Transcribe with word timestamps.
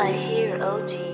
I 0.00 0.12
hear 0.12 0.58
OG. 0.62 1.07